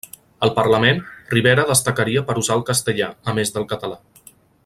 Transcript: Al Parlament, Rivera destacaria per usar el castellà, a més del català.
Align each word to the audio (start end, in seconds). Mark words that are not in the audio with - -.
Al 0.45 0.51
Parlament, 0.53 1.01
Rivera 1.33 1.65
destacaria 1.73 2.25
per 2.31 2.37
usar 2.43 2.57
el 2.61 2.65
castellà, 2.71 3.13
a 3.33 3.39
més 3.41 3.57
del 3.59 3.69
català. 3.75 4.01